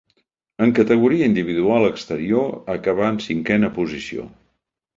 En 0.67 0.71
categoria 0.79 1.27
individual 1.31 1.85
exterior 1.91 2.49
acabà 2.79 3.13
en 3.13 3.23
cinquena 3.29 3.73
posició. 3.79 4.29